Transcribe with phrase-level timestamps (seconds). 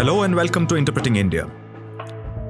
[0.00, 1.44] Hello and welcome to Interpreting India.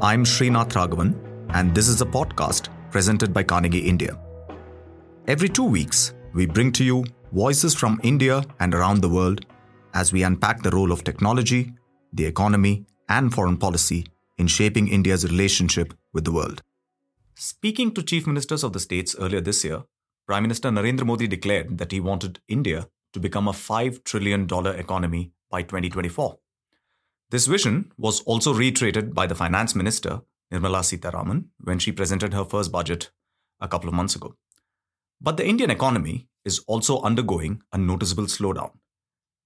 [0.00, 1.16] I'm Srinath Raghavan,
[1.52, 4.16] and this is a podcast presented by Carnegie India.
[5.26, 9.46] Every two weeks, we bring to you voices from India and around the world
[9.94, 11.72] as we unpack the role of technology,
[12.12, 14.06] the economy, and foreign policy
[14.38, 16.62] in shaping India's relationship with the world.
[17.34, 19.82] Speaking to chief ministers of the states earlier this year,
[20.24, 24.44] Prime Minister Narendra Modi declared that he wanted India to become a $5 trillion
[24.78, 26.38] economy by 2024.
[27.30, 32.44] This vision was also reiterated by the finance minister, Nirmala Sitharaman, when she presented her
[32.44, 33.12] first budget
[33.60, 34.34] a couple of months ago.
[35.20, 38.72] But the Indian economy is also undergoing a noticeable slowdown.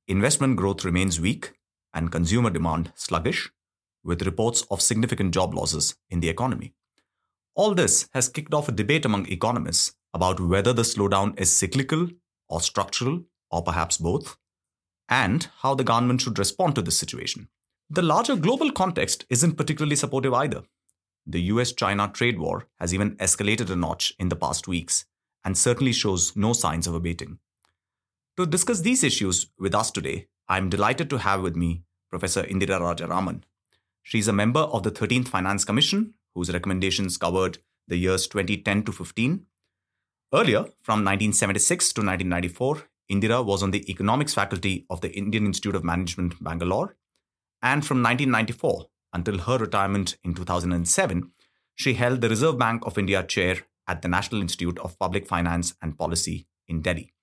[0.08, 1.52] Investment growth remains weak
[1.92, 3.50] and consumer demand sluggish,
[4.02, 6.72] with reports of significant job losses in the economy.
[7.54, 12.08] All this has kicked off a debate among economists about whether the slowdown is cyclical
[12.48, 14.38] or structural, or perhaps both,
[15.08, 17.48] and how the government should respond to this situation.
[17.95, 20.64] The larger global context isn't particularly supportive either.
[21.28, 25.05] The US China trade war has even escalated a notch in the past weeks
[25.45, 27.39] and certainly shows no signs of abating.
[28.37, 32.81] To discuss these issues with us today, I'm delighted to have with me Professor Indira
[32.81, 33.42] Rajaraman.
[34.03, 38.91] She's a member of the 13th Finance Commission, whose recommendations covered the years 2010 to
[38.92, 39.47] 15.
[40.34, 45.77] Earlier, from 1976 to 1994, Indira was on the economics faculty of the Indian Institute
[45.77, 46.97] of Management, Bangalore.
[47.64, 51.30] And from 1994 until her retirement in 2007,
[51.74, 53.56] she held the Reserve Bank of India chair
[53.88, 57.14] at the National Institute of Public Finance and Policy in Delhi.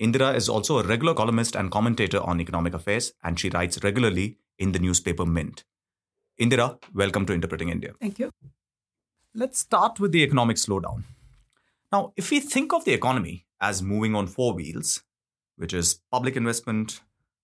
[0.00, 4.38] Indira is also a regular columnist and commentator on economic affairs, and she writes regularly
[4.58, 5.64] in the newspaper Mint.
[6.40, 7.92] Indira, welcome to Interpreting India.
[8.00, 8.30] Thank you.
[9.34, 11.02] Let's start with the economic slowdown.
[11.92, 15.02] Now, if we think of the economy as moving on four wheels,
[15.56, 17.02] which is public investment,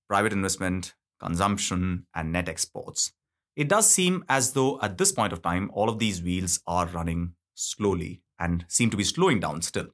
[0.09, 3.13] private investment, consumption, and net exports,
[3.57, 6.87] it does seem as though at this point of time, all of these wheels are
[6.87, 9.87] running slowly and seem to be slowing down still.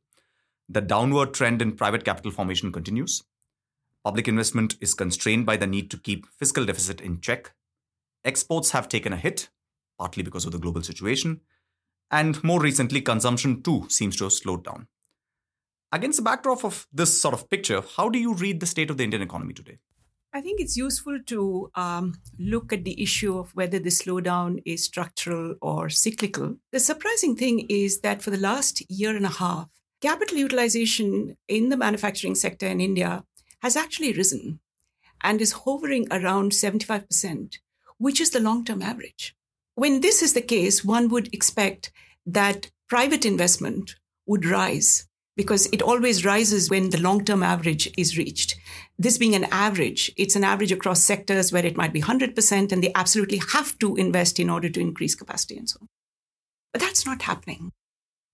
[0.69, 3.23] The downward trend in private capital formation continues.
[4.03, 7.53] Public investment is constrained by the need to keep fiscal deficit in check.
[8.25, 9.51] Exports have taken a hit,
[9.99, 11.41] partly because of the global situation.
[12.11, 14.87] And more recently, consumption too seems to have slowed down.
[15.93, 18.97] Against the backdrop of this sort of picture, how do you read the state of
[18.97, 19.79] the Indian economy today?
[20.33, 24.85] I think it's useful to um, look at the issue of whether the slowdown is
[24.85, 26.57] structural or cyclical.
[26.71, 29.69] The surprising thing is that for the last year and a half,
[30.01, 33.25] capital utilization in the manufacturing sector in India
[33.63, 34.61] has actually risen
[35.21, 37.59] and is hovering around 75%,
[37.99, 39.35] which is the long term average.
[39.75, 41.91] When this is the case, one would expect
[42.25, 43.97] that private investment
[44.27, 45.09] would rise
[45.41, 48.57] because it always rises when the long term average is reached.
[48.99, 52.85] This being an average, it's an average across sectors where it might be 100% and
[52.85, 55.89] they absolutely have to invest in order to increase capacity and so on.
[56.75, 57.73] But that's not happening.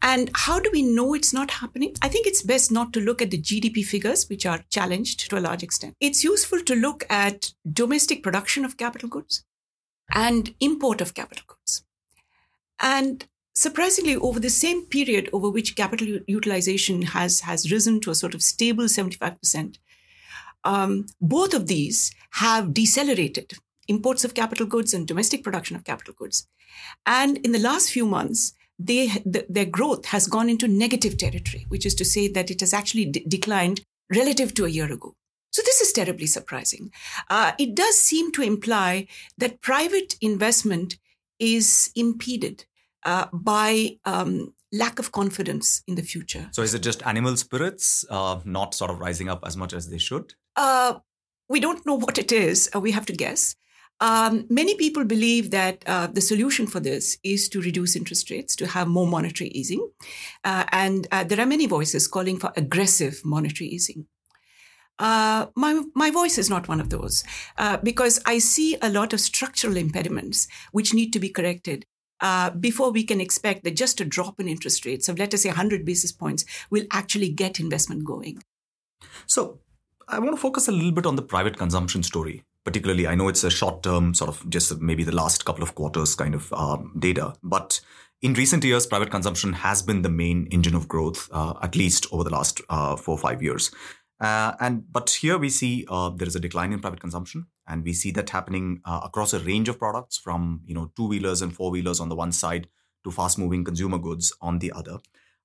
[0.02, 1.94] And how do we know it's not happening?
[2.02, 5.38] I think it's best not to look at the GDP figures, which are challenged to
[5.38, 5.94] a large extent.
[6.00, 9.44] It's useful to look at domestic production of capital goods
[10.12, 11.84] and import of capital goods.
[12.80, 18.14] And surprisingly, over the same period over which capital utilization has, has risen to a
[18.14, 19.78] sort of stable 75%,
[20.64, 23.54] um, both of these have decelerated
[23.88, 26.48] imports of capital goods and domestic production of capital goods.
[27.06, 31.64] And in the last few months, they, the, their growth has gone into negative territory,
[31.68, 33.80] which is to say that it has actually declined
[34.14, 35.14] relative to a year ago.
[35.50, 36.92] So this is terribly surprising.
[37.30, 39.06] Uh, it does seem to imply
[39.38, 40.98] that private investment
[41.38, 42.66] is impeded
[43.06, 46.48] uh, by um, lack of confidence in the future.
[46.52, 49.88] So, is it just animal spirits uh, not sort of rising up as much as
[49.88, 50.34] they should?
[50.56, 50.98] Uh,
[51.48, 52.68] we don't know what it is.
[52.74, 53.56] Uh, we have to guess.
[53.98, 58.54] Um, many people believe that uh, the solution for this is to reduce interest rates,
[58.56, 59.88] to have more monetary easing.
[60.44, 64.06] Uh, and uh, there are many voices calling for aggressive monetary easing.
[64.98, 67.22] Uh, my my voice is not one of those
[67.58, 71.84] uh, because I see a lot of structural impediments which need to be corrected
[72.20, 75.42] uh, before we can expect that just a drop in interest rates of, let us
[75.42, 78.42] say, 100 basis points will actually get investment going.
[79.26, 79.60] So,
[80.08, 82.44] I want to focus a little bit on the private consumption story.
[82.64, 85.74] Particularly, I know it's a short term, sort of just maybe the last couple of
[85.74, 87.80] quarters kind of um, data, but
[88.22, 92.06] in recent years, private consumption has been the main engine of growth, uh, at least
[92.12, 93.70] over the last uh, four or five years.
[94.20, 97.84] Uh, and but here we see uh, there is a decline in private consumption, and
[97.84, 101.42] we see that happening uh, across a range of products, from you know two wheelers
[101.42, 102.68] and four wheelers on the one side
[103.04, 104.98] to fast moving consumer goods on the other.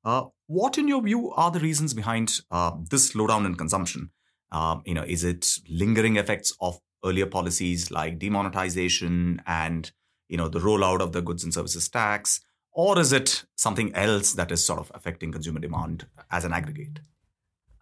[0.03, 4.09] Uh, what, in your view, are the reasons behind uh, this slowdown in consumption?
[4.51, 9.91] Um, you know, is it lingering effects of earlier policies like demonetization and
[10.29, 12.41] you know the rollout of the goods and services tax
[12.73, 16.99] or is it something else that is sort of affecting consumer demand as an aggregate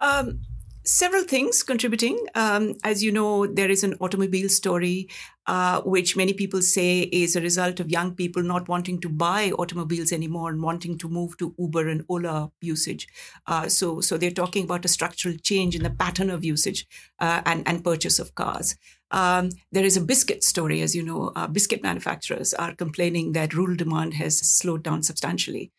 [0.01, 0.41] um,
[0.83, 2.17] several things contributing.
[2.35, 5.09] Um, as you know, there is an automobile story,
[5.45, 9.51] uh, which many people say is a result of young people not wanting to buy
[9.51, 13.07] automobiles anymore and wanting to move to Uber and Ola usage.
[13.47, 16.87] Uh, so, so they're talking about a structural change in the pattern of usage
[17.19, 18.75] uh, and, and purchase of cars.
[19.11, 21.31] Um, there is a biscuit story, as you know.
[21.35, 25.71] Uh, biscuit manufacturers are complaining that rural demand has slowed down substantially.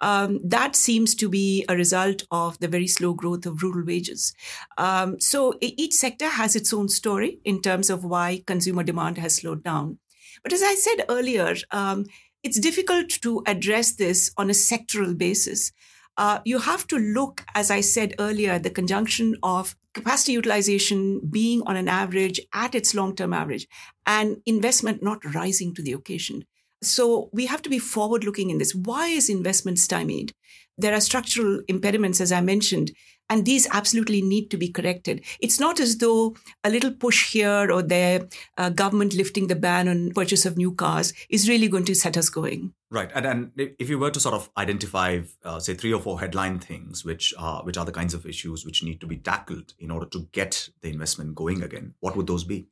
[0.00, 4.34] Um, that seems to be a result of the very slow growth of rural wages.
[4.78, 9.36] Um, so each sector has its own story in terms of why consumer demand has
[9.36, 9.98] slowed down.
[10.42, 12.06] But as I said earlier, um,
[12.42, 15.72] it's difficult to address this on a sectoral basis.
[16.16, 21.62] Uh, you have to look, as I said earlier, the conjunction of capacity utilization being
[21.62, 23.66] on an average at its long term average
[24.06, 26.44] and investment not rising to the occasion.
[26.82, 28.74] So we have to be forward looking in this.
[28.74, 30.32] Why is investment stymied?
[30.76, 32.92] There are structural impediments, as I mentioned,
[33.30, 35.22] and these absolutely need to be corrected.
[35.40, 39.88] It's not as though a little push here or there, uh, government lifting the ban
[39.88, 42.72] on purchase of new cars is really going to set us going.
[42.90, 46.20] Right, and, and if you were to sort of identify, uh, say, three or four
[46.20, 49.74] headline things, which are which are the kinds of issues which need to be tackled
[49.78, 52.66] in order to get the investment going again, what would those be?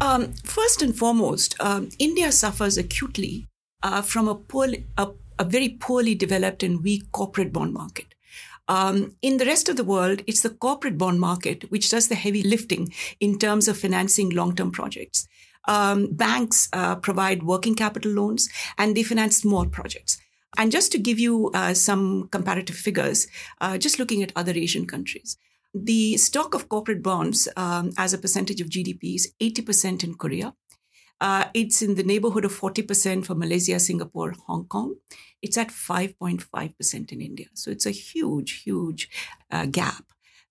[0.00, 3.46] Um, first and foremost, um, India suffers acutely
[3.82, 5.08] uh, from a, poor, a,
[5.38, 8.14] a very poorly developed and weak corporate bond market.
[8.68, 12.14] Um, in the rest of the world, it's the corporate bond market which does the
[12.14, 15.26] heavy lifting in terms of financing long term projects.
[15.66, 18.48] Um, banks uh, provide working capital loans
[18.78, 20.18] and they finance small projects.
[20.56, 23.26] And just to give you uh, some comparative figures,
[23.60, 25.36] uh, just looking at other Asian countries,
[25.74, 30.54] the stock of corporate bonds um, as a percentage of GDP is 80% in Korea.
[31.20, 34.96] Uh, it's in the neighborhood of 40% for Malaysia, Singapore, Hong Kong.
[35.42, 37.46] It's at 5.5% in India.
[37.54, 39.08] So it's a huge, huge
[39.50, 40.04] uh, gap.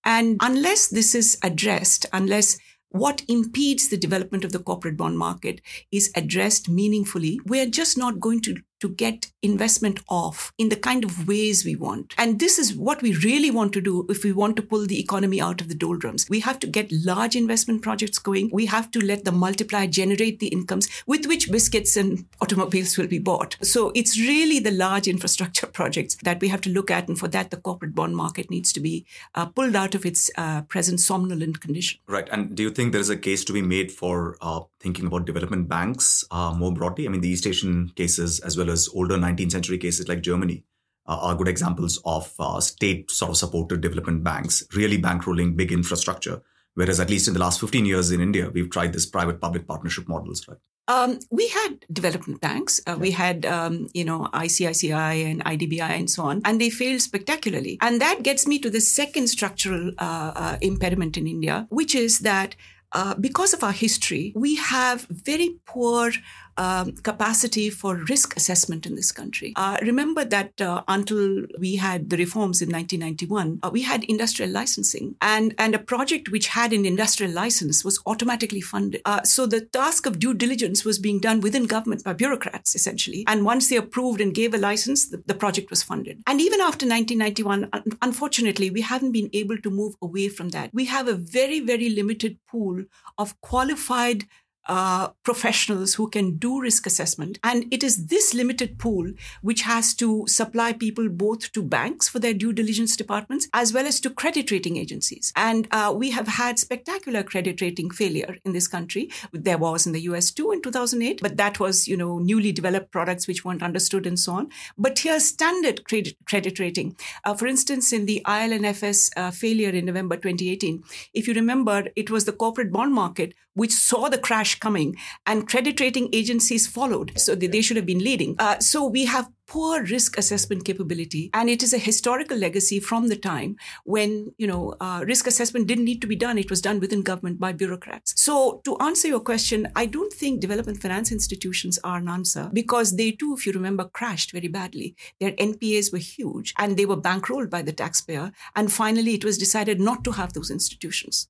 [0.04, 2.58] And unless this is addressed, unless
[2.90, 5.62] what impedes the development of the corporate bond market
[5.92, 11.04] is addressed meaningfully, we're just not going to to get investment off in the kind
[11.04, 12.14] of ways we want.
[12.18, 15.00] And this is what we really want to do if we want to pull the
[15.00, 16.28] economy out of the doldrums.
[16.30, 18.50] We have to get large investment projects going.
[18.52, 23.08] We have to let the multiplier generate the incomes with which biscuits and automobiles will
[23.08, 23.58] be bought.
[23.62, 27.08] So it's really the large infrastructure projects that we have to look at.
[27.08, 30.30] And for that, the corporate bond market needs to be uh, pulled out of its
[30.38, 32.00] uh, present somnolent condition.
[32.08, 32.28] Right.
[32.32, 35.26] And do you think there is a case to be made for uh, thinking about
[35.26, 37.08] development banks uh, more broadly?
[37.08, 40.64] I mean, the East Asian cases as well as older 19th century cases like Germany
[41.08, 45.72] uh, are good examples of uh, state sort of supported development banks really bankrolling big
[45.72, 46.42] infrastructure.
[46.74, 49.68] Whereas at least in the last 15 years in India, we've tried this private public
[49.68, 50.60] partnership models, right?
[50.88, 52.80] Um, we had development banks.
[52.88, 57.02] Uh, we had, um, you know, ICICI and IDBI and so on, and they failed
[57.02, 57.78] spectacularly.
[57.82, 62.20] And that gets me to the second structural uh, uh, impediment in India, which is
[62.20, 62.56] that
[62.94, 66.12] uh, because of our history, we have very poor
[66.58, 69.54] um, capacity for risk assessment in this country.
[69.56, 74.52] Uh, remember that uh, until we had the reforms in 1991, uh, we had industrial
[74.52, 79.02] licensing, and and a project which had an industrial license was automatically funded.
[79.06, 83.24] Uh, so the task of due diligence was being done within government by bureaucrats essentially,
[83.28, 86.22] and once they approved and gave a license, the, the project was funded.
[86.28, 87.70] And even after 1991,
[88.02, 90.70] unfortunately, we haven't been able to move away from that.
[90.74, 92.84] We have a very very limited pool
[93.18, 94.26] of qualified
[94.68, 97.40] uh, professionals who can do risk assessment.
[97.44, 102.20] And it is this limited pool which has to supply people both to banks for
[102.20, 105.32] their due diligence departments as well as to credit rating agencies.
[105.36, 109.10] And uh, we have had spectacular credit rating failure in this country.
[109.32, 112.92] There was in the US too in 2008, but that was, you know, newly developed
[112.92, 114.50] products which weren't understood and so on.
[114.78, 116.96] But here's standard credit, credit rating.
[117.24, 120.84] Uh, for instance, in the IL&FS uh, failure in November 2018,
[121.14, 124.96] if you remember, it was the corporate bond market which saw the crash coming
[125.26, 127.12] and credit rating agencies followed.
[127.18, 128.36] So they, should have been leading.
[128.38, 133.08] Uh, so we have poor risk assessment capability and it is a historical legacy from
[133.08, 136.62] the time when you know uh, risk assessment didn't need to be done it was
[136.62, 141.14] done within government by bureaucrats so to answer your question i don't think development finance
[141.14, 145.94] institutions are an answer because they too if you remember crashed very badly their npas
[145.94, 150.04] were huge and they were bankrolled by the taxpayer and finally it was decided not
[150.04, 151.30] to have those institutions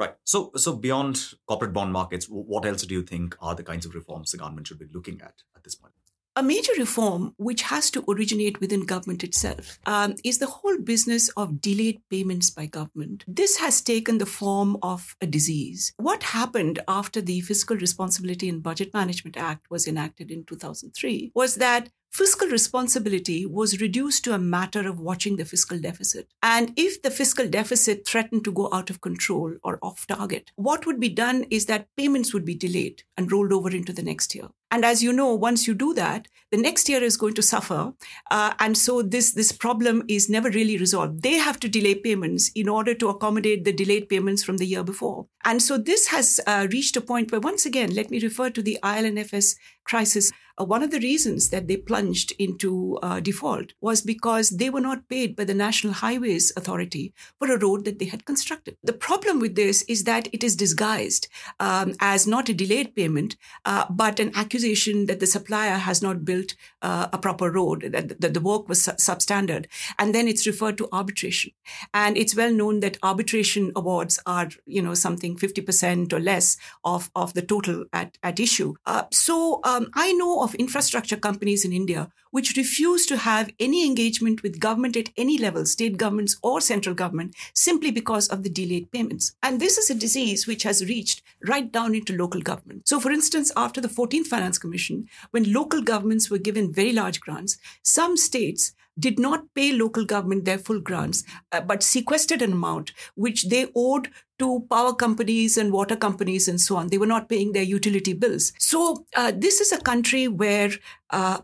[0.00, 0.14] Right.
[0.24, 3.94] So, so beyond corporate bond markets, what else do you think are the kinds of
[3.94, 5.92] reforms the government should be looking at at this point?
[6.36, 11.28] A major reform, which has to originate within government itself, um, is the whole business
[11.30, 13.24] of delayed payments by government.
[13.28, 15.92] This has taken the form of a disease.
[15.98, 21.56] What happened after the Fiscal Responsibility and Budget Management Act was enacted in 2003 was
[21.56, 26.28] that fiscal responsibility was reduced to a matter of watching the fiscal deficit.
[26.42, 30.86] And if the fiscal deficit threatened to go out of control or off target, what
[30.86, 34.34] would be done is that payments would be delayed and rolled over into the next
[34.34, 34.48] year.
[34.70, 37.92] And as you know, once you do that, the next year is going to suffer.
[38.30, 41.22] Uh, and so this, this problem is never really resolved.
[41.22, 44.82] They have to delay payments in order to accommodate the delayed payments from the year
[44.82, 45.26] before.
[45.44, 48.62] And so this has uh, reached a point where, once again, let me refer to
[48.62, 50.30] the IL&FS crisis.
[50.60, 54.80] Uh, one of the reasons that they plunged into uh, default was because they were
[54.80, 58.76] not paid by the National Highways Authority for a road that they had constructed.
[58.82, 63.36] The problem with this is that it is disguised um, as not a delayed payment,
[63.64, 64.59] uh, but an accusation
[65.06, 68.82] that the supplier has not built uh, a proper road, that, that the work was
[68.82, 69.66] su- substandard.
[69.98, 71.52] And then it's referred to arbitration.
[71.94, 77.10] And it's well known that arbitration awards are, you know, something 50% or less of,
[77.14, 78.74] of the total at, at issue.
[78.86, 83.86] Uh, so um, I know of infrastructure companies in India which refuse to have any
[83.86, 88.50] engagement with government at any level, state governments or central government, simply because of the
[88.50, 89.34] delayed payments.
[89.42, 92.88] And this is a disease which has reached right down into local government.
[92.88, 97.20] So, for instance, after the 14th Finance Commission, when local governments were given very large
[97.20, 102.52] grants, some states did not pay local government their full grants, uh, but sequestered an
[102.52, 106.88] amount which they owed to power companies and water companies and so on.
[106.88, 108.52] They were not paying their utility bills.
[108.58, 110.70] So, uh, this is a country where
[111.10, 111.40] uh,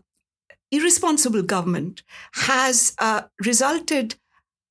[0.71, 4.15] irresponsible government has uh, resulted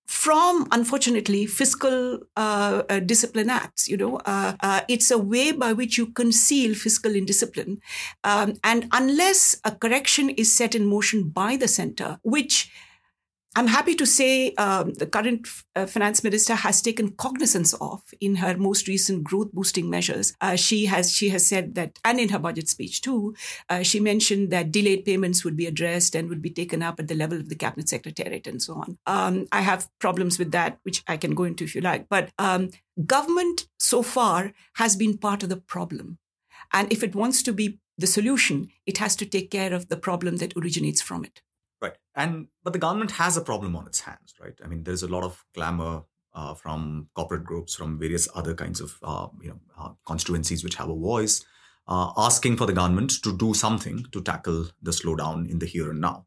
[0.06, 5.72] from unfortunately fiscal uh, uh, discipline acts you know uh, uh it's a way by
[5.72, 7.80] which you conceal fiscal indiscipline
[8.22, 12.70] um, and unless a correction is set in motion by the center which
[13.58, 18.36] I'm happy to say um, the current uh, finance minister has taken cognizance of in
[18.36, 20.34] her most recent growth boosting measures.
[20.42, 23.34] Uh, she has she has said that, and in her budget speech too,
[23.70, 27.08] uh, she mentioned that delayed payments would be addressed and would be taken up at
[27.08, 28.98] the level of the cabinet secretariat and so on.
[29.06, 32.10] Um, I have problems with that, which I can go into if you like.
[32.10, 32.68] But um,
[33.06, 36.18] government so far has been part of the problem,
[36.74, 39.96] and if it wants to be the solution, it has to take care of the
[39.96, 41.40] problem that originates from it.
[41.80, 41.94] Right.
[42.14, 44.58] And but the government has a problem on its hands, right?
[44.64, 46.04] I mean, there's a lot of clamor
[46.34, 50.76] uh, from corporate groups, from various other kinds of uh, you know uh, constituencies which
[50.76, 51.44] have a voice,
[51.88, 55.90] uh, asking for the government to do something to tackle the slowdown in the here
[55.90, 56.26] and now.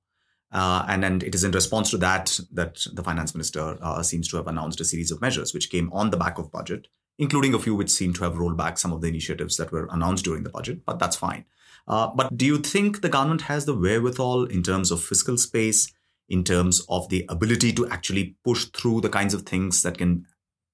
[0.51, 4.27] Uh, and and it is in response to that that the finance minister uh, seems
[4.27, 6.87] to have announced a series of measures which came on the back of budget,
[7.19, 9.87] including a few which seem to have rolled back some of the initiatives that were
[9.91, 10.83] announced during the budget.
[10.85, 11.45] But that's fine.
[11.89, 15.91] Uh, but do you think the government has the wherewithal in terms of fiscal space,
[16.29, 20.25] in terms of the ability to actually push through the kinds of things that can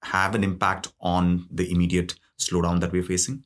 [0.02, 3.42] have an impact on the immediate slowdown that we're facing?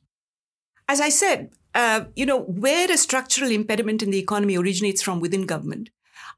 [0.89, 5.21] As I said, uh, you know, where a structural impediment in the economy originates from
[5.21, 5.89] within government,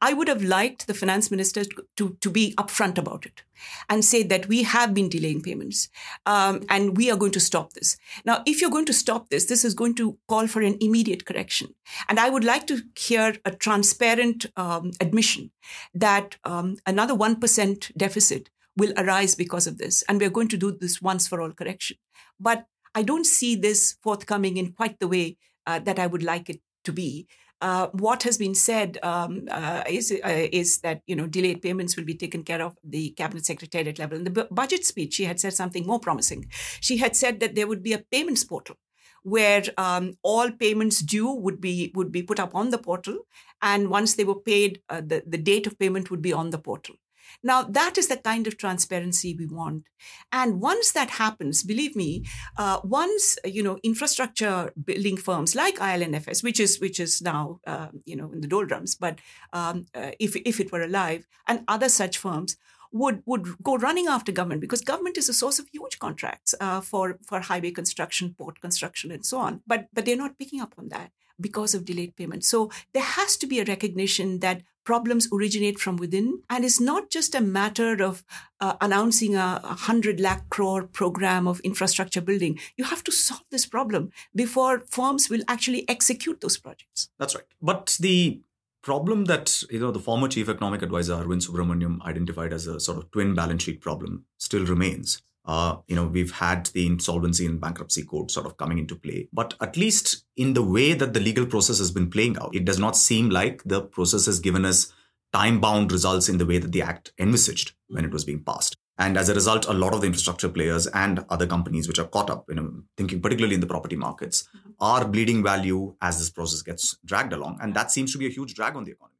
[0.03, 1.63] I would have liked the finance minister
[1.95, 3.43] to, to be upfront about it
[3.89, 5.87] and say that we have been delaying payments
[6.25, 7.95] um, and we are going to stop this.
[8.25, 11.25] Now, if you're going to stop this, this is going to call for an immediate
[11.25, 11.73] correction.
[12.09, 15.51] And I would like to hear a transparent um, admission
[15.93, 20.03] that um, another 1% deficit will arise because of this.
[20.09, 21.95] And we're going to do this once for all correction.
[22.37, 26.49] But I don't see this forthcoming in quite the way uh, that I would like
[26.49, 27.25] it to be.
[27.63, 31.95] Uh, what has been said um, uh, is uh, is that you know delayed payments
[31.95, 34.17] will be taken care of the cabinet secretariat level.
[34.17, 36.41] In the b- budget speech, she had said something more promising.
[36.81, 38.75] She had said that there would be a payments portal
[39.23, 43.19] where um, all payments due would be would be put up on the portal,
[43.61, 46.59] and once they were paid, uh, the the date of payment would be on the
[46.69, 46.95] portal.
[47.43, 49.83] Now, that is the kind of transparency we want.
[50.31, 52.25] And once that happens, believe me,
[52.57, 57.87] uh, once, you know, infrastructure building firms like IL&FS, which is, which is now, uh,
[58.05, 59.19] you know, in the doldrums, but
[59.53, 62.57] um, uh, if, if it were alive, and other such firms,
[62.93, 66.79] would would go running after government because government is a source of huge contracts uh,
[66.79, 69.61] for for highway construction, port construction, and so on.
[69.65, 72.43] But but they're not picking up on that because of delayed payment.
[72.45, 76.41] So there has to be a recognition that problems originate from within.
[76.49, 78.23] And it's not just a matter of
[78.59, 82.59] uh, announcing a, a 100 lakh crore program of infrastructure building.
[82.77, 87.09] You have to solve this problem before firms will actually execute those projects.
[87.17, 87.45] That's right.
[87.61, 88.41] But the
[88.81, 92.97] problem that you know the former chief economic advisor Arvind Subramanian identified as a sort
[92.97, 95.21] of twin balance sheet problem still remains.
[95.45, 99.27] Uh, you know, we've had the insolvency and bankruptcy code sort of coming into play.
[99.33, 102.65] But at least in the way that the legal process has been playing out, it
[102.65, 104.93] does not seem like the process has given us
[105.33, 108.77] time bound results in the way that the act envisaged when it was being passed.
[108.97, 112.07] And as a result, a lot of the infrastructure players and other companies which are
[112.07, 114.47] caught up, you know, thinking particularly in the property markets,
[114.79, 117.57] are bleeding value as this process gets dragged along.
[117.61, 119.17] And that seems to be a huge drag on the economy.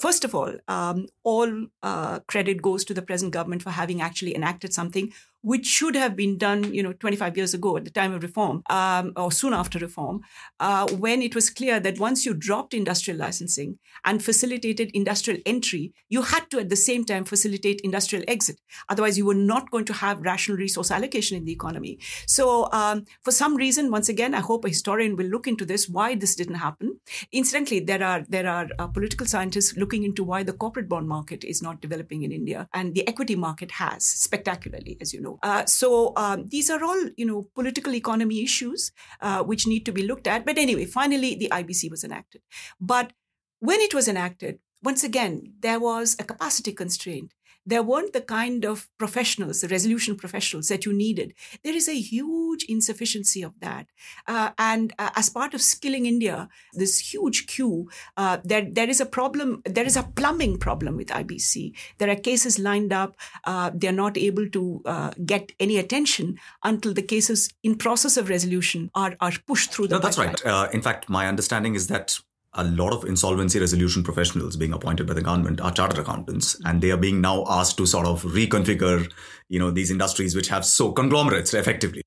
[0.00, 4.34] First of all, um, all uh, credit goes to the present government for having actually
[4.34, 5.12] enacted something
[5.42, 8.62] which should have been done, you know, 25 years ago at the time of reform
[8.70, 10.20] um, or soon after reform,
[10.60, 15.92] uh, when it was clear that once you dropped industrial licensing and facilitated industrial entry,
[16.08, 18.60] you had to at the same time facilitate industrial exit.
[18.88, 21.98] Otherwise, you were not going to have rational resource allocation in the economy.
[22.26, 25.88] So, um, for some reason, once again, I hope a historian will look into this
[25.88, 27.00] why this didn't happen.
[27.32, 31.44] Incidentally, there are there are uh, political scientists looking into why the corporate bond market
[31.44, 36.12] is not developing in India, and the equity market has spectacularly, as you Uh, so
[36.16, 40.26] um, these are all, you know, political economy issues uh, which need to be looked
[40.26, 40.44] at.
[40.44, 42.42] But anyway, finally, the IBC was enacted.
[42.80, 43.12] But
[43.60, 47.32] when it was enacted, once again, there was a capacity constraint
[47.64, 51.34] there weren't the kind of professionals, the resolution professionals that you needed.
[51.62, 53.86] There is a huge insufficiency of that.
[54.26, 59.00] Uh, and uh, as part of Skilling India, this huge queue, uh, there, there is
[59.00, 61.74] a problem, there is a plumbing problem with IBC.
[61.98, 63.16] There are cases lined up.
[63.44, 68.28] Uh, they're not able to uh, get any attention until the cases in process of
[68.28, 70.44] resolution are, are pushed through the No, that's right.
[70.44, 72.18] Uh, in fact, my understanding is that
[72.54, 76.80] a lot of insolvency resolution professionals being appointed by the government are chartered accountants and
[76.80, 79.10] they are being now asked to sort of reconfigure
[79.48, 82.02] you know these industries which have so conglomerates effectively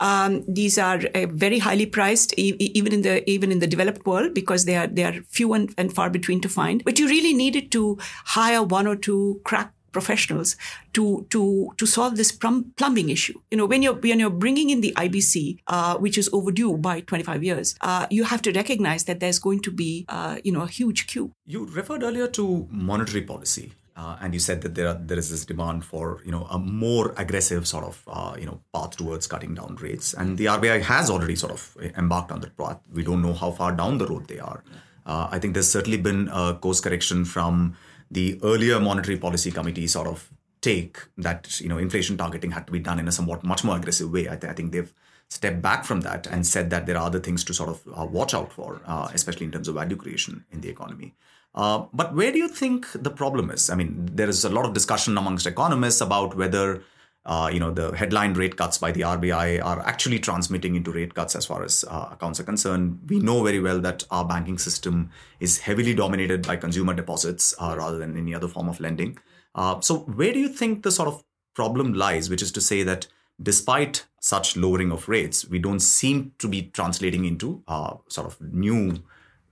[0.00, 4.06] um, these are uh, very highly priced, e- even in the even in the developed
[4.06, 6.82] world, because they are they are few and, and far between to find.
[6.84, 10.56] But you really needed to hire one or two crack professionals
[10.92, 13.38] to to to solve this plumbing issue.
[13.50, 17.00] You know, when you're when you're bringing in the IBC, uh, which is overdue by
[17.00, 20.62] 25 years, uh, you have to recognize that there's going to be uh, you know
[20.62, 21.32] a huge queue.
[21.46, 23.72] You referred earlier to monetary policy.
[23.96, 26.58] Uh, and you said that there are, there is this demand for you know a
[26.58, 30.80] more aggressive sort of uh, you know path towards cutting down rates, and the RBI
[30.80, 32.78] has already sort of embarked on that path.
[32.90, 34.64] We don't know how far down the road they are.
[35.04, 37.76] Uh, I think there's certainly been a course correction from
[38.10, 42.72] the earlier monetary policy committee sort of take that you know inflation targeting had to
[42.72, 44.28] be done in a somewhat much more aggressive way.
[44.28, 44.92] I, th- I think they've
[45.28, 48.04] stepped back from that and said that there are other things to sort of uh,
[48.04, 51.14] watch out for, uh, especially in terms of value creation in the economy.
[51.54, 53.70] Uh, but where do you think the problem is?
[53.70, 56.82] I mean, there is a lot of discussion amongst economists about whether
[57.26, 61.14] uh, you know, the headline rate cuts by the RBI are actually transmitting into rate
[61.14, 62.98] cuts as far as uh, accounts are concerned.
[63.08, 67.74] We know very well that our banking system is heavily dominated by consumer deposits uh,
[67.76, 69.18] rather than any other form of lending.
[69.54, 71.22] Uh, so, where do you think the sort of
[71.54, 73.06] problem lies, which is to say that
[73.42, 78.40] despite such lowering of rates, we don't seem to be translating into uh, sort of
[78.40, 79.02] new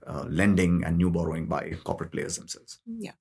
[0.07, 2.79] uh, lending and new borrowing by corporate players themselves?
[2.87, 3.11] Yeah.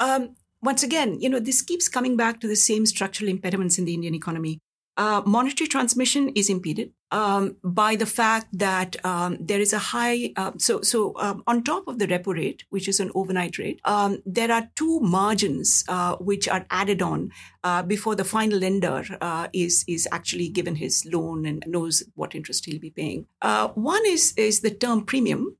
[0.00, 3.84] Um, once again, you know, this keeps coming back to the same structural impediments in
[3.84, 4.58] the Indian economy.
[4.96, 10.32] Uh, monetary transmission is impeded um, by the fact that um, there is a high.
[10.36, 13.80] Uh, so, so um, on top of the repo rate, which is an overnight rate,
[13.84, 17.30] um, there are two margins uh, which are added on
[17.62, 22.34] uh, before the final lender uh, is is actually given his loan and knows what
[22.34, 23.26] interest he'll be paying.
[23.42, 25.56] Uh, one is is the term premium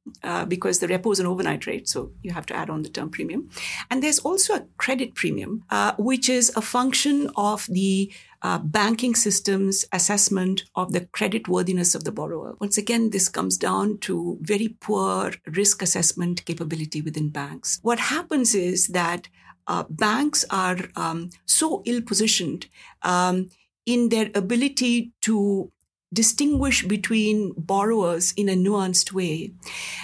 [0.49, 3.11] because the repo is an overnight rate, so you have to add on the term
[3.11, 3.49] premium,
[3.91, 5.65] and there's also a credit premium,
[5.99, 8.11] which is a function of the
[8.43, 12.57] uh, banking systems assessment of the credit worthiness of the borrower.
[12.61, 17.79] Once again, this comes down to very poor risk assessment capability within banks.
[17.83, 19.29] What happens is that
[19.69, 22.67] uh, banks are um, so ill positioned
[23.03, 23.49] um,
[23.87, 25.71] in their ability to
[26.13, 29.53] distinguish between borrowers in a nuanced way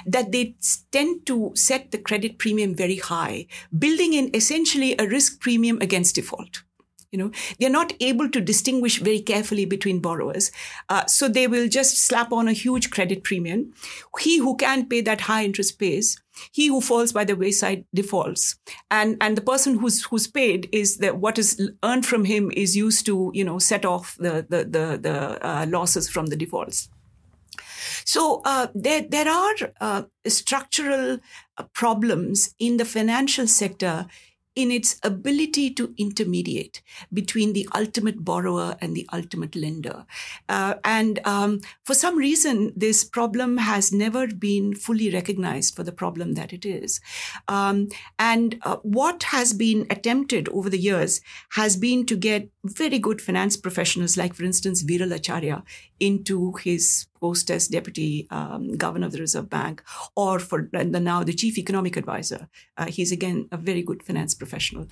[0.06, 0.54] that they
[0.90, 3.46] tend to set the credit premium very high,
[3.76, 6.62] building in essentially a risk premium against default.
[7.10, 10.52] You know, they're not able to distinguish very carefully between borrowers.
[10.88, 13.72] Uh, so they will just slap on a huge credit premium.
[14.20, 16.20] He who can't pay that high interest pays.
[16.52, 18.56] He who falls by the wayside defaults.
[18.90, 22.76] And, and the person who's, who's paid is that what is earned from him is
[22.76, 26.90] used to, you know, set off the, the, the, the uh, losses from the defaults.
[28.04, 31.18] So uh, there, there are uh, structural
[31.56, 34.06] uh, problems in the financial sector
[34.58, 40.04] in its ability to intermediate between the ultimate borrower and the ultimate lender.
[40.48, 45.92] Uh, and um, for some reason, this problem has never been fully recognized for the
[45.92, 47.00] problem that it is.
[47.46, 52.98] Um, and uh, what has been attempted over the years has been to get very
[52.98, 55.62] good finance professionals, like, for instance, Viral Acharya,
[56.00, 59.82] into his post as deputy um, governor of the Reserve Bank,
[60.16, 62.48] or for the, now the chief economic advisor.
[62.76, 64.86] Uh, he's again a very good finance professional.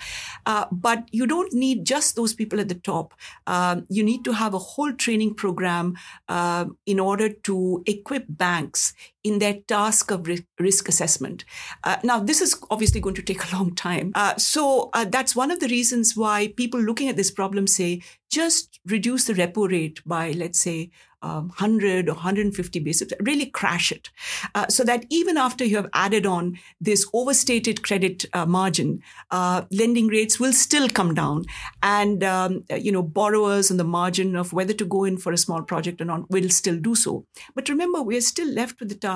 [0.44, 3.14] Uh, but you don't need just those people at the top.
[3.46, 5.94] Uh, you need to have a whole training program
[6.28, 8.92] uh, in order to equip banks
[9.26, 10.28] in their task of
[10.60, 11.44] risk assessment.
[11.82, 14.12] Uh, now, this is obviously going to take a long time.
[14.14, 18.78] Uh, so that's one of the reasons why people looking at this problem say just
[18.86, 20.90] reduce the repo rate by, let's say,
[21.22, 24.10] um, 100 or 150 basis, really crash it.
[24.54, 29.62] Uh, so that even after you have added on this overstated credit uh, margin, uh,
[29.72, 31.44] lending rates will still come down.
[31.82, 35.38] And, um, you know, borrowers on the margin of whether to go in for a
[35.38, 37.24] small project or not will still do so.
[37.54, 39.15] But remember, we are still left with the task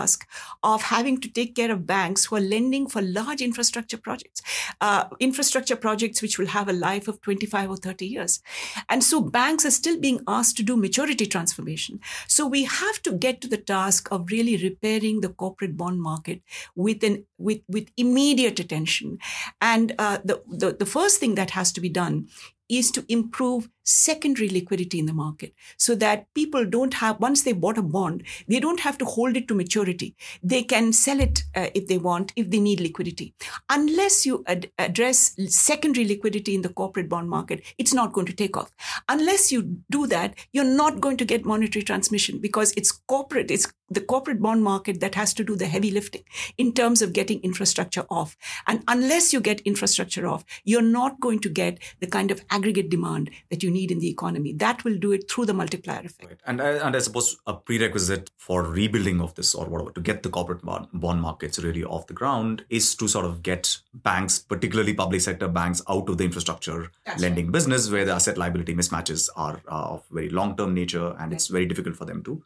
[0.63, 4.43] of having to take care of banks who are lending for large infrastructure projects,
[4.81, 8.41] uh, infrastructure projects which will have a life of 25 or 30 years.
[8.89, 12.01] And so banks are still being asked to do maturity transformation.
[12.27, 16.43] So we have to get to the task of really repairing the corporate bond market
[16.75, 19.19] with an with with immediate attention.
[19.61, 22.29] And uh, the, the the first thing that has to be done
[22.69, 27.53] is to improve secondary liquidity in the market so that people don't have, once they
[27.53, 30.15] bought a bond, they don't have to hold it to maturity.
[30.43, 33.35] They can sell it uh, if they want, if they need liquidity.
[33.69, 38.33] Unless you ad- address secondary liquidity in the corporate bond market, it's not going to
[38.33, 38.71] take off.
[39.09, 43.73] Unless you do that, you're not going to get monetary transmission because it's corporate, it's
[43.89, 46.23] the corporate bond market that has to do the heavy lifting
[46.59, 48.37] in terms of getting infrastructure off.
[48.67, 52.91] And unless you get infrastructure off, you're not going to get the kind of aggregate
[52.91, 54.53] demand that you need need in the economy.
[54.53, 56.31] That will do it through the multiplier effect.
[56.31, 56.41] Right.
[56.47, 60.23] And, I, and I suppose a prerequisite for rebuilding of this or whatever, to get
[60.23, 64.95] the corporate bond markets really off the ground, is to sort of get banks, particularly
[64.95, 67.53] public sector banks, out of the infrastructure That's lending right.
[67.53, 71.49] business where the asset liability mismatches are uh, of very long term nature and it's
[71.49, 72.43] very difficult for them to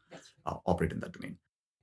[0.46, 1.38] uh, operate in that domain.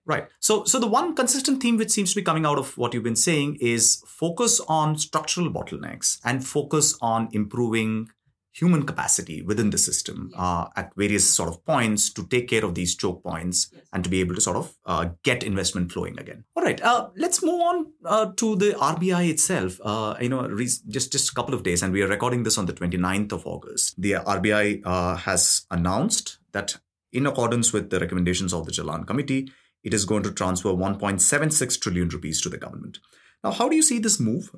[0.05, 0.27] Right.
[0.39, 3.03] So, so the one consistent theme which seems to be coming out of what you've
[3.03, 8.09] been saying is focus on structural bottlenecks and focus on improving
[8.53, 12.75] human capacity within the system uh, at various sort of points to take care of
[12.75, 13.83] these choke points yes.
[13.93, 16.43] and to be able to sort of uh, get investment flowing again.
[16.55, 19.79] All right, uh, let's move on uh, to the RBI itself.
[19.83, 22.57] Uh, you know, re- just just a couple of days, and we are recording this
[22.57, 23.99] on the 29th of August.
[23.99, 26.77] The RBI uh, has announced that,
[27.13, 29.49] in accordance with the recommendations of the Jalan Committee,
[29.83, 32.99] it is going to transfer 1.76 trillion rupees to the government.
[33.43, 34.51] Now, how do you see this move?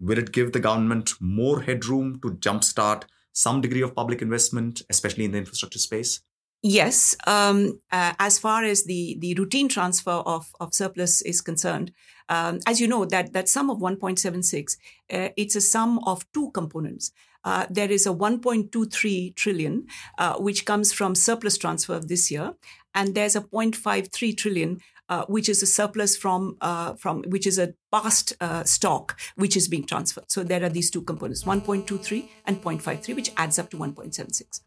[0.00, 5.26] will it give the government more headroom to jumpstart some degree of public investment, especially
[5.26, 6.20] in the infrastructure space?
[6.62, 11.92] Yes, um, uh, as far as the the routine transfer of, of surplus is concerned,
[12.30, 14.76] um, as you know, that that sum of 1.76,
[15.12, 17.12] uh, it's a sum of two components.
[17.44, 22.54] Uh, there is a 1.23 trillion, uh, which comes from surplus transfer this year,
[22.94, 27.58] and there's a 0.53 trillion uh, which is a surplus from uh, from which is
[27.58, 30.30] a past uh, stock which is being transferred.
[30.30, 34.60] So there are these two components, 1.23 and 0.53, which adds up to 1.76.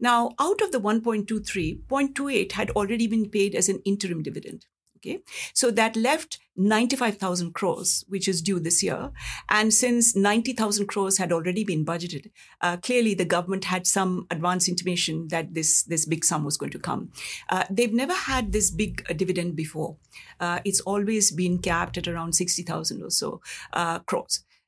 [0.00, 4.66] Now, out of the 1.23, 0.28 had already been paid as an interim dividend.
[5.04, 5.20] Okay.
[5.52, 9.10] So that left 95,000 crores, which is due this year.
[9.50, 12.30] And since 90,000 crores had already been budgeted,
[12.62, 16.72] uh, clearly the government had some advance intimation that this, this big sum was going
[16.72, 17.10] to come.
[17.50, 19.96] Uh, they've never had this big uh, dividend before.
[20.40, 23.42] Uh, it's always been capped at around 60,000 or so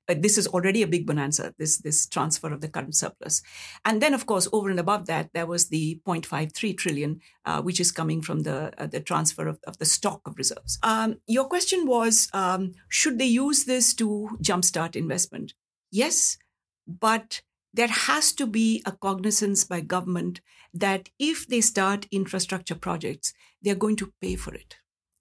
[0.08, 3.42] this is already a big bonanza, this, this transfer of the current surplus.
[3.84, 7.80] And then, of course, over and above that, there was the 0.53 trillion, uh, which
[7.80, 10.78] is coming from the, uh, the transfer of, of the stock of reserves.
[10.82, 15.54] Um, your question was, um, should they use this to jumpstart investment?
[15.90, 16.38] Yes,
[16.86, 17.42] but
[17.74, 20.40] there has to be a cognizance by government
[20.72, 24.76] that if they start infrastructure projects, they're going to pay for it.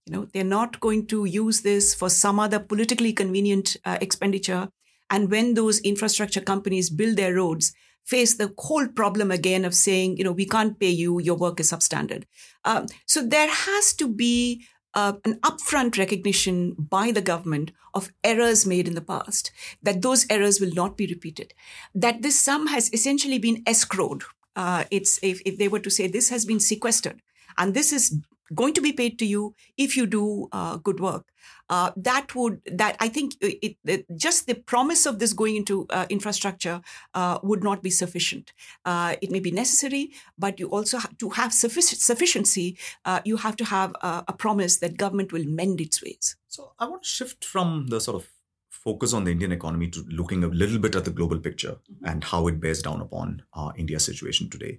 [0.06, 4.70] You know, they're not going to use this for some other politically convenient uh, expenditure.
[5.10, 10.18] And when those infrastructure companies build their roads, face the whole problem again of saying,
[10.18, 12.24] you know, we can't pay you, your work is substandard.
[12.64, 18.66] Um, so there has to be uh, an upfront recognition by the government of errors
[18.66, 19.52] made in the past,
[19.84, 21.54] that those errors will not be repeated,
[21.94, 24.24] that this sum has essentially been escrowed.
[24.56, 27.22] Uh, it's if, if they were to say this has been sequestered
[27.58, 28.18] and this is
[28.54, 31.32] going to be paid to you if you do uh, good work.
[31.70, 35.88] Uh, that would that I think it, it, just the promise of this going into
[35.90, 36.82] uh, infrastructure
[37.14, 38.54] uh, would not be sufficient.
[38.84, 42.78] Uh, it may be necessary, but you also have to have sufficient sufficiency.
[43.04, 46.36] Uh, you have to have a promise that government will mend its ways.
[46.48, 48.30] So I want to shift from the sort of
[48.70, 52.06] focus on the Indian economy to looking a little bit at the global picture mm-hmm.
[52.06, 53.42] and how it bears down upon
[53.76, 54.78] India's situation today.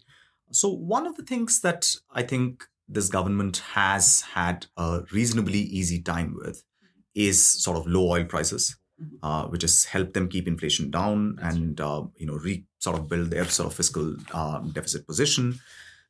[0.53, 6.01] So one of the things that I think this government has had a reasonably easy
[6.01, 6.63] time with
[7.15, 9.17] is sort of low oil prices, mm-hmm.
[9.27, 13.09] uh, which has helped them keep inflation down and uh, you know re sort of
[13.09, 15.59] build their sort of fiscal um, deficit position.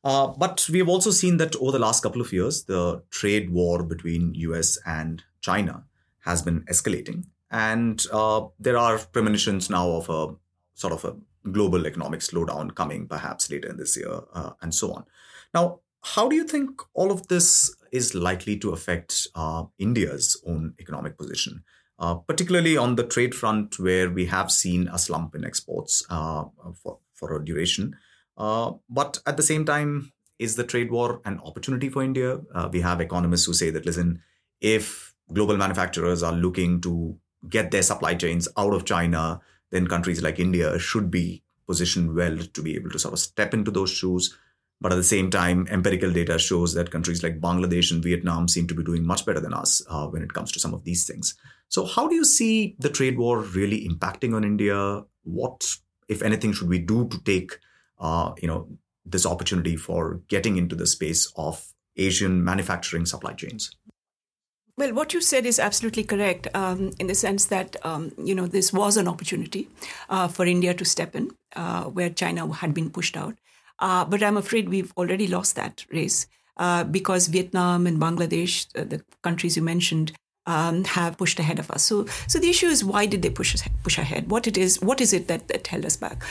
[0.05, 3.51] Uh, but we have also seen that over the last couple of years, the trade
[3.51, 5.85] war between US and China
[6.25, 10.35] has been escalating, and uh, there are premonitions now of a
[10.75, 11.17] sort of a
[11.51, 15.05] global economic slowdown coming perhaps later in this year, uh, and so on.
[15.55, 15.81] Now,
[16.15, 21.19] how do you think all of this is likely to affect uh, India's own economic
[21.19, 21.65] position,
[21.99, 26.45] uh, particularly on the trade front, where we have seen a slump in exports uh,
[26.81, 27.97] for, for a duration?
[28.37, 32.39] Uh, but at the same time, is the trade war an opportunity for India?
[32.55, 34.23] Uh, we have economists who say that, listen,
[34.61, 39.41] if global manufacturers are looking to get their supply chains out of China,
[39.73, 43.53] then countries like India should be positioned well to be able to sort of step
[43.53, 44.37] into those shoes
[44.81, 48.67] but at the same time, empirical data shows that countries like Bangladesh and Vietnam seem
[48.69, 51.07] to be doing much better than us uh, when it comes to some of these
[51.07, 51.35] things.
[51.69, 55.03] So, how do you see the trade war really impacting on India?
[55.25, 55.77] What,
[56.09, 57.59] if anything, should we do to take,
[57.99, 58.69] uh, you know,
[59.05, 63.71] this opportunity for getting into the space of Asian manufacturing supply chains?
[64.79, 68.47] Well, what you said is absolutely correct um, in the sense that, um, you know,
[68.47, 69.71] this was an opportunity
[70.11, 73.37] uh, for India to step in uh, where China had been pushed out.
[73.79, 78.85] Uh, but I'm afraid we've already lost that race uh, because Vietnam and Bangladesh, uh,
[78.85, 80.13] the countries you mentioned,
[80.47, 81.83] um, have pushed ahead of us.
[81.83, 84.31] So, so the issue is why did they push us, push ahead?
[84.31, 84.81] What it is?
[84.81, 86.23] What is it that, that held us back?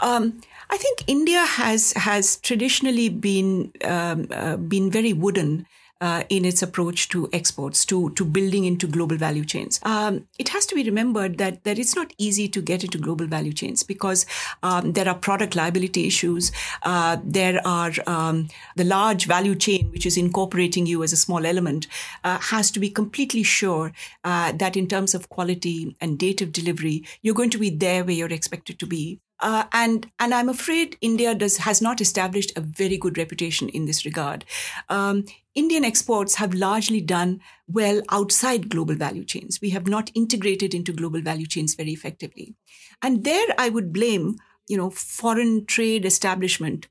[0.00, 5.66] Um, I think India has has traditionally been um, uh, been very wooden
[6.00, 9.80] uh, in its approach to exports, to, to building into global value chains.
[9.82, 13.26] Um, it has to be remembered that, that it's not easy to get into global
[13.26, 14.26] value chains because
[14.62, 16.52] um, there are product liability issues.
[16.82, 21.44] Uh, there are um, the large value chain, which is incorporating you as a small
[21.44, 21.86] element,
[22.24, 23.92] uh, has to be completely sure
[24.24, 28.04] uh, that in terms of quality and date of delivery, you're going to be there
[28.04, 29.20] where you're expected to be.
[29.40, 33.86] Uh, and and I'm afraid India does has not established a very good reputation in
[33.86, 34.44] this regard.
[34.88, 35.24] Um,
[35.54, 39.58] Indian exports have largely done well outside global value chains.
[39.60, 42.54] We have not integrated into global value chains very effectively,
[43.02, 44.36] and there I would blame
[44.68, 46.88] you know foreign trade establishment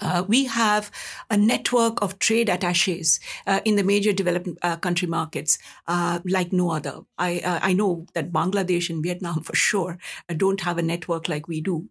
[0.00, 0.90] uh, we have
[1.30, 6.52] a network of trade attaches uh, in the major developed uh, country markets uh, like
[6.52, 7.00] no other.
[7.18, 11.28] I, uh, I know that Bangladesh and Vietnam for sure uh, don't have a network
[11.28, 11.88] like we do.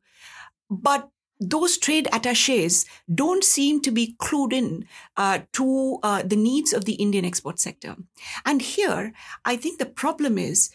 [0.69, 1.09] But
[1.41, 4.85] those trade attaches don't seem to be clued in
[5.53, 7.95] to the needs of the Indian export sector.
[8.45, 9.13] And here,
[9.45, 10.69] I think the problem is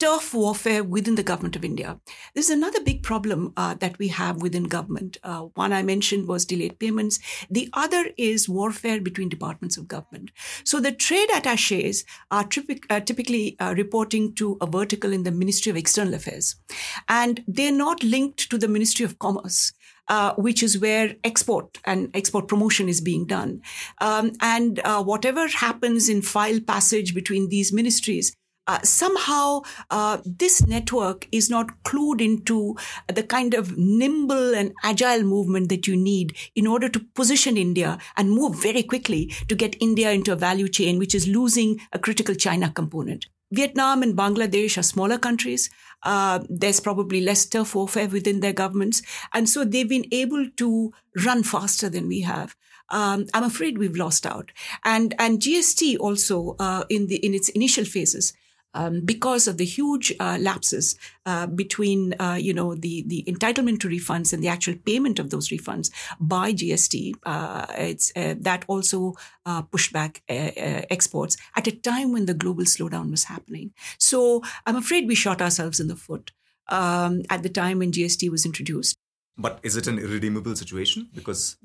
[0.00, 2.00] turf warfare within the government of India.
[2.34, 5.18] There's another big problem uh, that we have within government.
[5.22, 7.18] Uh, one I mentioned was delayed payments.
[7.50, 10.30] The other is warfare between departments of government.
[10.64, 12.48] So the trade attaches are
[12.88, 16.56] uh, typically uh, reporting to a vertical in the Ministry of External Affairs,
[17.08, 19.72] and they're not linked to the Ministry of Commerce.
[20.08, 23.60] Uh, which is where export and export promotion is being done.
[24.00, 28.36] Um, and uh, whatever happens in file passage between these ministries
[28.70, 32.76] uh, somehow uh, this network is not clued into
[33.12, 37.98] the kind of nimble and agile movement that you need in order to position India
[38.16, 41.98] and move very quickly to get India into a value chain, which is losing a
[41.98, 43.26] critical China component.
[43.52, 45.68] Vietnam and Bangladesh are smaller countries.
[46.04, 49.02] Uh, there's probably less turf warfare within their governments.
[49.34, 50.92] And so they've been able to
[51.26, 52.54] run faster than we have.
[52.90, 54.52] Um, I'm afraid we've lost out.
[54.84, 58.32] And, and GST also, uh, in the, in its initial phases,
[58.74, 63.80] um, because of the huge uh, lapses uh, between, uh, you know, the, the entitlement
[63.80, 67.14] to refunds and the actual payment of those refunds by GST.
[67.24, 69.14] Uh, it's uh, that also
[69.46, 73.72] uh, pushed back exports at a time when the global slowdown was happening.
[73.98, 76.32] So I'm afraid we shot ourselves in the foot
[76.68, 78.96] um, at the time when GST was introduced.
[79.40, 81.08] But is it an irredeemable situation?
[81.14, 81.56] Because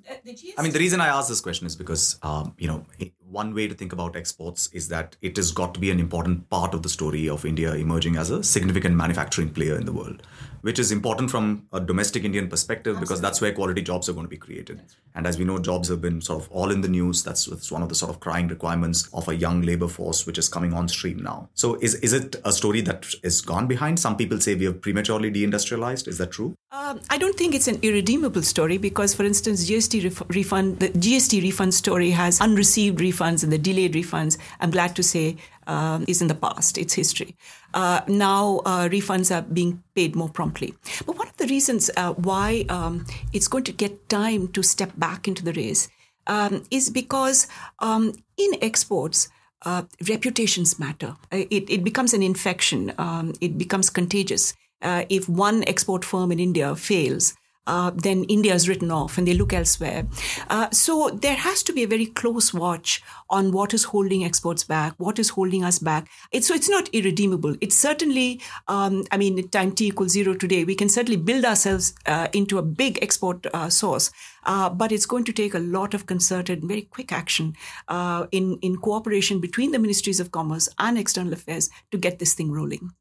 [0.58, 2.86] I mean, the reason I ask this question is because um, you know
[3.30, 6.50] one way to think about exports is that it has got to be an important
[6.50, 10.24] part of the story of India emerging as a significant manufacturing player in the world,
[10.66, 13.06] which is important from a domestic Indian perspective Absolutely.
[13.06, 14.82] because that's where quality jobs are going to be created.
[15.14, 17.22] And as we know, jobs have been sort of all in the news.
[17.22, 20.40] That's, that's one of the sort of crying requirements of a young labor force which
[20.40, 21.50] is coming on stream now.
[21.54, 24.00] So is is it a story that is gone behind?
[24.00, 26.08] Some people say we have prematurely deindustrialized.
[26.08, 26.56] Is that true?
[26.72, 30.90] Um, I don't think it's an irredeemable story because, for instance, GST ref- refund, the
[30.90, 34.38] GST refund story has unreceived refunds and the delayed refunds.
[34.60, 36.78] I'm glad to say um, is in the past.
[36.78, 37.36] It's history.
[37.74, 40.74] Uh, now uh, refunds are being paid more promptly.
[41.06, 44.92] But one of the reasons uh, why um, it's going to get time to step
[44.98, 45.90] back into the race
[46.28, 47.48] um, is because
[47.80, 49.30] um, in exports.
[49.62, 51.16] Uh, reputations matter.
[51.32, 52.94] Uh, it, it becomes an infection.
[53.00, 54.54] Um, it becomes contagious
[54.86, 57.36] uh, if one export firm in India fails,
[57.68, 60.08] uh, then India is written off and they look elsewhere.
[60.50, 64.64] Uh, so there has to be a very close watch on what is holding exports
[64.64, 66.10] back, what is holding us back.
[66.32, 67.56] It's, so it's not irredeemable.
[67.62, 71.94] It's certainly, um, I mean, time t equals zero today, we can certainly build ourselves
[72.06, 74.12] uh, into a big export uh, source.
[74.46, 77.56] Uh, but it's going to take a lot of concerted, very quick action
[77.88, 82.36] uh, in, in cooperation between the ministries of commerce and external affairs to get this
[82.36, 82.92] thing rolling.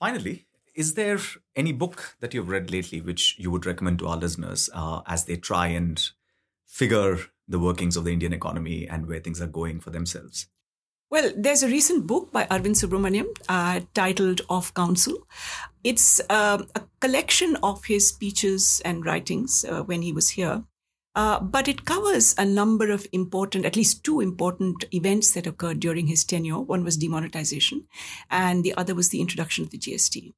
[0.00, 0.44] Finally,
[0.74, 1.18] is there
[1.54, 5.24] any book that you've read lately which you would recommend to our listeners uh, as
[5.24, 6.10] they try and
[6.66, 10.48] figure the workings of the Indian economy and where things are going for themselves?
[11.10, 15.28] Well, there's a recent book by Arvind Subramanian uh, titled Of Counsel.
[15.84, 20.64] It's uh, a collection of his speeches and writings uh, when he was here.
[21.14, 25.78] Uh, but it covers a number of important, at least two important events that occurred
[25.80, 26.58] during his tenure.
[26.58, 27.84] One was demonetization,
[28.30, 30.32] and the other was the introduction of the GST.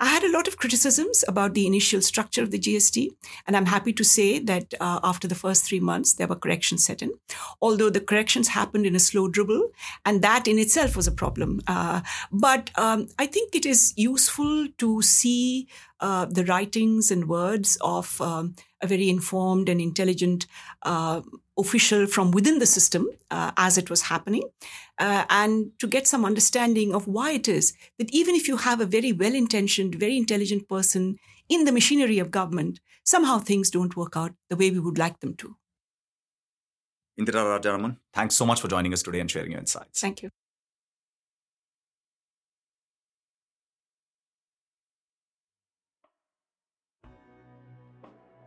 [0.00, 3.10] I had a lot of criticisms about the initial structure of the GST,
[3.46, 6.84] and I'm happy to say that uh, after the first three months, there were corrections
[6.84, 7.12] set in.
[7.60, 9.70] Although the corrections happened in a slow dribble,
[10.04, 11.60] and that in itself was a problem.
[11.66, 15.68] Uh, but um, I think it is useful to see
[16.00, 20.46] uh, the writings and words of um, a very informed and intelligent
[20.82, 21.20] uh,
[21.56, 24.42] official from within the system uh, as it was happening,
[24.98, 28.80] uh, and to get some understanding of why it is that even if you have
[28.80, 31.18] a very well intentioned, very intelligent person
[31.48, 35.20] in the machinery of government, somehow things don't work out the way we would like
[35.20, 35.56] them to.
[37.20, 40.00] Indira Rajaraman, thanks so much for joining us today and sharing your insights.
[40.00, 40.30] Thank you.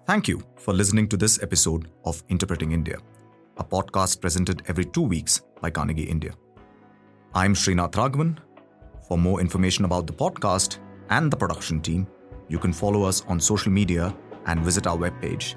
[0.08, 3.00] Thank you for listening to this episode of Interpreting India,
[3.58, 6.34] a podcast presented every two weeks by Carnegie India.
[7.34, 8.38] I'm Srinath Raghavan.
[9.08, 10.78] For more information about the podcast
[11.10, 12.06] and the production team,
[12.50, 14.16] you can follow us on social media
[14.46, 15.56] and visit our webpage